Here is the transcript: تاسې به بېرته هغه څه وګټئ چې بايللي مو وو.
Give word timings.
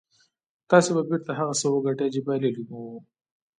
تاسې 0.69 0.89
به 0.95 1.01
بېرته 1.09 1.31
هغه 1.39 1.53
څه 1.61 1.67
وګټئ 1.69 2.07
چې 2.13 2.21
بايللي 2.25 2.63
مو 2.69 2.79
وو. 2.89 2.97